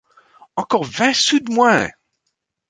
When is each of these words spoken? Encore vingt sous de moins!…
Encore 0.55 0.83
vingt 0.85 1.13
sous 1.13 1.39
de 1.41 1.53
moins!… 1.53 1.87